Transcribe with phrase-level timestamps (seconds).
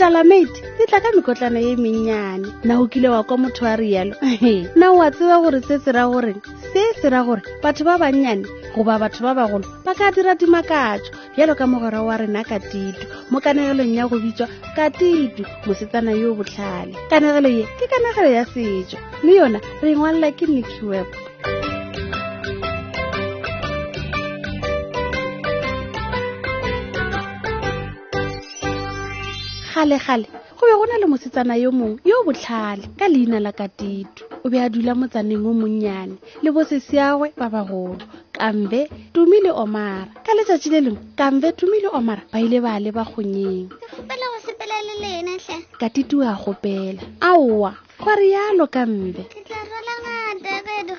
[0.00, 4.14] metalamete e tla ka mekotlana ye mennyane na o kile wa kwa motho wa rialo
[4.74, 6.34] na o a tseba gore se se ra gore
[6.72, 11.12] se se ra gore batho ba bannyane goba batho ba bagolo ba ka dira dimakatso
[11.36, 16.34] bjalo ka mogwera wa rena katitu mo kanegelong ya go bitswa katitu mosetsana yo o
[16.34, 21.10] botlhale kanegelo ye ke kanegelo ya setso mme yona re e ngwalela ke nikiwep
[29.80, 30.26] kgale-kgale
[30.58, 34.48] go be go na le mosetsana yo mongwe yo botlhale ka leina la katito o
[34.50, 38.04] be a dula motsaneng o monnyane le bosesiagwe ba bagolo
[38.36, 38.80] kambe
[39.14, 43.04] tumi le omara ka letsatsi le lengwe kambe tumi le omara ba ile ba leba
[43.08, 44.14] kgonyeng le ba
[45.16, 45.38] hle
[45.80, 47.72] ka a gopela aowa
[48.04, 49.64] go rialo kambe ke tla
[50.04, 50.94] ka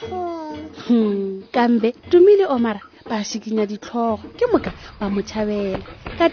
[0.89, 5.77] hmm, kambe tumile omara ba sikinya ditlhogo ke moka ba mo tšhabela
[6.17, 6.25] ka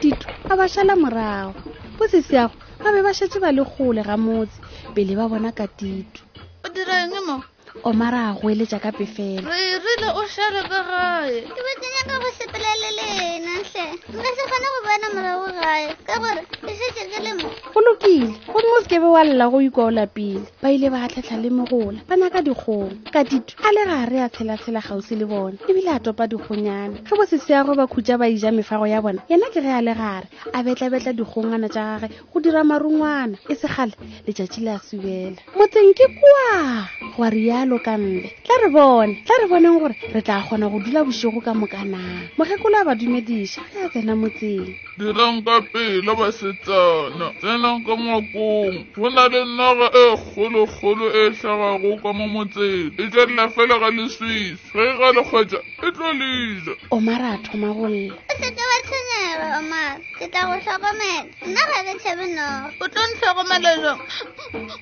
[0.48, 1.67] a ba šala morago
[2.00, 4.56] bosesiago ba be ba šetše ba le kgole ga motse
[4.94, 6.20] pele ba bona ka tito
[6.64, 7.36] o direng mo
[7.82, 12.30] omara a goeletsa ka pefela re rile o share ka gae ke botsenya ka go
[12.38, 17.04] sepelele le ena ntle nka se kgone go bona morago gae ka gore ke setse
[17.12, 20.68] ke le mo go lokile go nne o sekebe wa lela go ikaola pele ba
[20.72, 24.80] ile ba tlhatlha le megola ba naka dikgomo ka dito a le gare a tshela-tshela
[24.82, 28.86] gausi le bone ebile a topa dikgonyana ge bo seseago ba khutsa ba ija mefago
[28.88, 32.64] ya bona yena ke ge a le gare a betla-betla dikgongana tsa gagwe go dira
[32.64, 33.94] marungwana e segale
[34.26, 39.34] letšatši le a subela motseng ke kua goa riya bjalo kampe tla re bone tla
[39.40, 43.78] re boneng gore re tla kgona go dula bosego ka mokanang mokgekolo a badumediša ge
[43.82, 50.04] a tsena motseng dirang ka pela basetsana tsenang ka makong go na le naga e
[50.22, 55.58] kgolokgolo e tlhagago ka mo motseng e tlalela fela ka leswiso ge ga e lekgwetsa
[55.82, 58.14] e tlo leja o mara a thoma golla
[59.38, 61.26] ke tla go tutakusokomela.
[61.46, 64.00] Nna o tlo ntlhokomela jang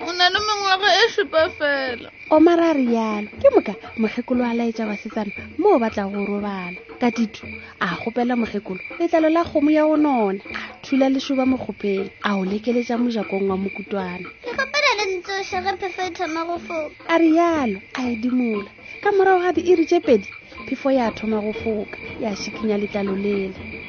[0.01, 4.89] o na le mengwaga e supa fela omar a rialo ke moka mokgekolo a laetša
[4.89, 7.45] basetsana mo o batla go robala ka titu
[7.79, 12.41] a gopela mokgekolo letlalo la kgomo ya go nona a thula lešoba mokgopeng a o
[12.45, 17.81] lekeletša mojakong wa mokutwana ke le ntsoše phefo e thoma go foka a rialo e
[18.01, 18.71] a edimola
[19.03, 20.27] ka morago ga di iri tše pedi
[20.65, 23.85] phefo ya thoma go foka ya šikinya letlalo lele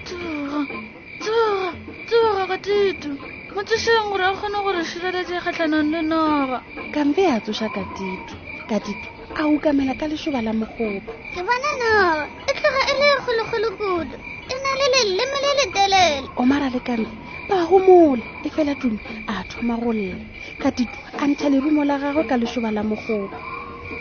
[2.48, 3.10] noga titu
[3.54, 6.59] motsesengwe re a kgone gore sireletse e kgatlhanong le noga
[6.94, 8.34] kampe a tsoša ka titu
[8.69, 13.06] ka titu a okamela ka lesoba la mogopo ke bona noga e tloga e le
[13.20, 14.16] kgolokgolo kudu
[14.53, 17.12] e na le leleme le letelele omara le kampe
[17.48, 18.97] ba gomole e fela tumi
[19.28, 20.25] a thoma go lela
[20.62, 23.28] ka titu a ntšha lerumo la gagwe ka lesoba la mogopo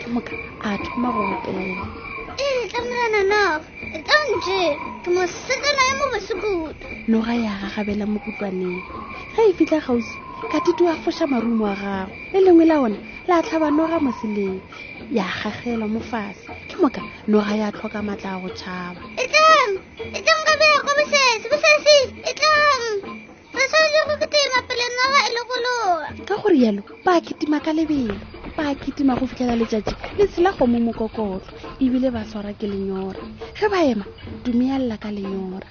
[0.00, 0.32] ke moka
[0.64, 1.84] a thoma go opela
[2.78, 3.60] tsamayana nao
[3.94, 4.58] e ka ntse
[5.02, 8.78] ke mosetana e mo basekutu noga ya gagabela mo kutlwaneng
[9.34, 10.14] ga e fitlha gausi
[10.52, 12.94] ka tito a fosa marumo a gago le lengwe la ona
[13.28, 14.60] le a tlhaba noga moseleng
[15.10, 19.74] ya gagelwa mo fase ke moka noga ya tlhoka maatla a go tšhaba etlang
[20.16, 21.94] etlang ka beko bosese bosese
[22.30, 22.98] etlang
[23.58, 25.96] re swanetse go ketima pele noga e le kolowa
[26.30, 28.14] ka gore yalo ba ketima ka lebelo
[28.56, 33.22] ba ketima go fitlhela letšatši le tshela kgomo mokokotlo ebile ba tshwara ke lenyora
[33.58, 34.02] ge ba ema
[34.44, 35.66] dumeyalela ka lenyora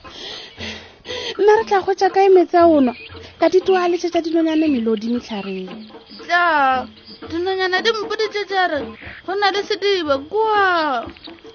[1.38, 2.94] nna re tla gwetsa ka emetsa onwa
[3.40, 5.68] ka ditoa letsetsa dinonyane melodi metlhareng
[6.32, 6.42] ja
[7.30, 8.80] dinonyana dimpoditsetsere
[9.28, 10.66] go nna le sedibe kua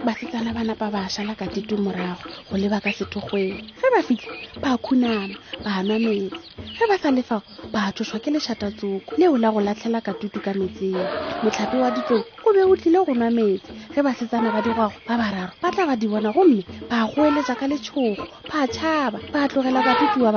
[0.06, 2.20] basetsana ba napa bašala ka tito morago
[2.52, 4.32] go leba ka sethogweng ge ba fitlhe
[4.62, 5.32] ba khunama
[5.64, 6.28] ba nwa metsi
[6.76, 7.40] ge ba sa lefao
[7.72, 11.00] ba tsoswa ke lešata tsoko leo la go latlhela ka tutu ka metseng
[11.42, 15.14] motlhapi wa ditlou o be o tlile go nwa metsi ge basetsana ba digago ba
[15.20, 19.80] bararo ba tla ba di bona gomme ba goeletsa ka letshogo ba tšhaba ba tlogela
[19.80, 19.86] wa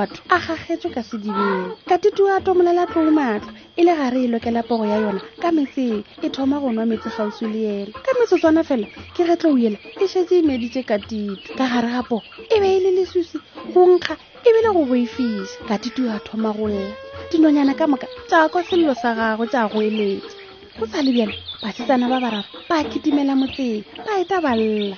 [0.00, 3.50] batho a gagetswe ka sedibeng katitiwa a tomolela tlou matlo
[3.80, 7.08] e le gare e lokela pogo ya yona ka metseng e thoma go nwa metse
[7.08, 8.86] kgauswi le yena ka metsotswana fela
[9.16, 12.80] ke ge tlou yela e šetse imeditse meditše ka gare ga pogo e be e
[12.92, 13.40] le susi
[13.72, 14.12] go nkga
[14.44, 16.92] ebile e go boifiša katito a thoma go lla
[17.32, 20.44] dinonyana ka moka tsa kwa sello sa gagwe tša goeletsa
[20.78, 21.04] go sa e mm.
[21.08, 24.92] le bjale basetsana ba bararo ba kitimela motseng ba eta balela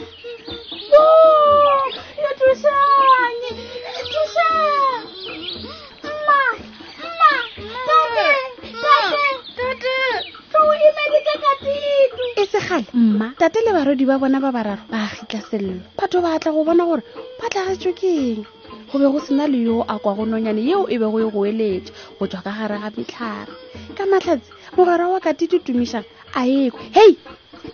[12.35, 16.39] e segale mma tate le barwedi ba bona ba bararo ba kgitla selelo batho ba
[16.43, 17.03] tla go bona gore
[17.39, 18.43] ba tlagetswe keng
[18.91, 21.41] go be go sena le yo a kwa go nonyane yeo e bego e go
[21.47, 23.53] eletša go tswa ka gare ga metlhare
[23.97, 26.01] ka matlhatsi mogara wa kati ditumiša
[26.33, 27.13] a ekwe hei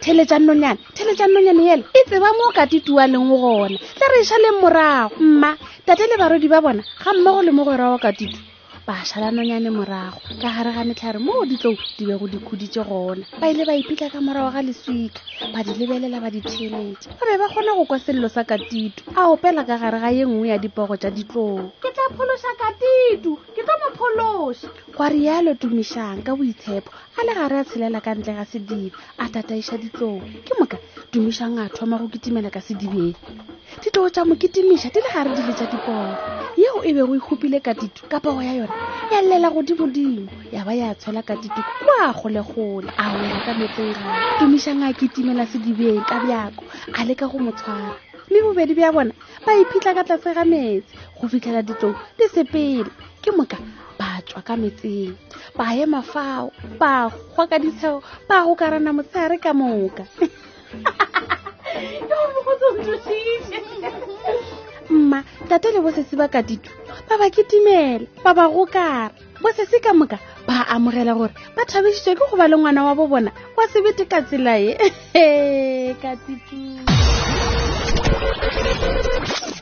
[0.03, 4.29] theletša nonyane theletša nonyane yela e tseba mo kati tua leng gona tla re e
[4.29, 5.51] šaleng morago mma
[5.87, 8.39] tate le barwedi ba bona ga mmogo le mogwera wa katitu
[8.89, 13.73] bašhalanonyane morago ka gare ga metlhare moo ditlou di bego dikhuditse gona ba ile ba
[13.81, 15.21] iphitlha ka morago ga leswika
[15.53, 19.23] ba di lebelela ba ditheletse ba be ba kgona go kwa selelo sa katitu a
[19.33, 23.63] opela ka gare ga ye nngwe ya dipogo tsa ditlou ke tla pholosa katitu ke
[23.67, 28.45] tla mopholosa kwa rialo tumišang ka boitshepo a le gare a tshelela ka ntle ga
[28.53, 28.93] sedibe
[29.23, 30.77] a tataiša ditlou ke moka
[31.13, 33.17] tumišang a thoma go kitimela ka sedibeng
[33.83, 36.15] di tlo tsa mokitimiša di le gare di letsa dipogo
[36.55, 38.75] yeo e bego ikgopile e ka ditu ka pogo ya yona
[39.11, 43.95] ya llela godimodimo ya ba ya tshola ka ditu kwa golegole a ora ka metseng
[43.99, 46.63] gae tumišanga a kitimela sedibeng ka bjako
[46.95, 47.97] a leka go mo tshwara
[48.31, 49.13] mme bobedi bja bona
[49.43, 52.91] ba iphitlha ka tlase ga metsi go fitlhela ditsong di sepele
[53.23, 53.59] ke moka
[53.99, 55.19] ba tswa ka metseng
[55.59, 57.99] ba ema fao ba gwa ka ditsheo
[58.29, 60.07] ba gokarana motshegare ka moka
[64.91, 66.71] mma tate le bosese ba katitu
[67.09, 69.11] ba ba kitimela ba ba gokara
[69.43, 73.09] bosese ka moka ba amogela gore ba thabisitswe ke go ba le ngwana wa bo
[73.11, 76.57] bona wa sebete ka tsela e katitu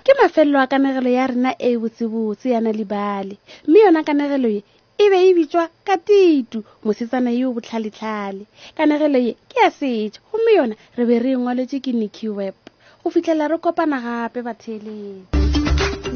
[0.05, 4.61] ke mafelelo a kanegelo ya rena e botsebotse yana lebale mme yona kanegelo e
[5.05, 8.45] e be e bitšwa ka titu mosetsana yeo botlhaletlhale
[8.77, 12.59] kanegelo ye ke ya setšha gomme yona re be re e ngwaletše ke nicky web
[13.03, 15.23] go fitlhela re kopana gape batheeletši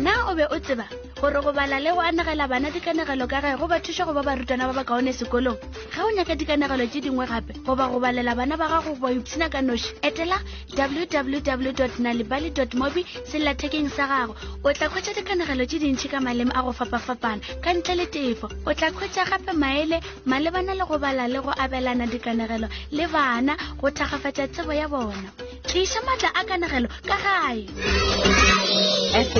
[0.06, 0.86] na o be o tseba
[1.20, 4.20] gore go bala le go anagela bana dikanagelo ka gae go ba thuša go ba
[4.22, 5.56] barutwana ba ba kaone sekolong
[5.88, 9.48] ga o nyaka dikanagelo tše dingwe gape goba go balela bana ba gago ba ipshina
[9.48, 10.36] ka noši etela
[10.76, 13.02] www nalibaly mobi
[13.32, 17.72] sellathekeng sa gago o tla khwetša dikanagelo tse dintšhi ka malemo a go fapafapana ka
[17.72, 22.04] ntle le tefo o tla khwetša gape maele malebana le go bala le go abelana
[22.06, 25.30] dikanagelo le bana go thagafatša tsebo ya bona
[25.64, 27.66] tliša maatla a kanagelo ka gae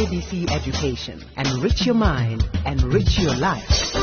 [0.06, 1.19] IBC Education.
[1.37, 3.94] Enrich your mind, enrich your life.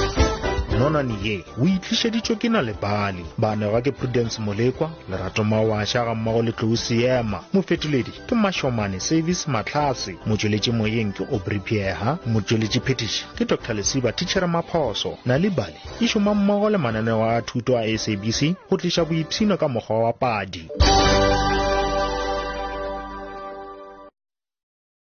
[0.79, 6.51] nonane ye o itlišeditšwe ke lebale banega ke prudence molekwa lerato mawašha ga mmago le
[6.51, 13.73] tlousiema mofetoledi ke mašomane service matlhase motšweletši moyeng ke obry motšweletše motšweletši phetiši ke dr
[13.73, 19.05] lesiba tichere maphoso lebale e šoma mmogo le mananeo a thuto a sabc go tliša
[19.05, 20.71] boipshino ka mokgwa wa padi